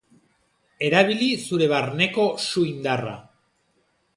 [0.87, 3.17] Erabili zure barneko su indarra.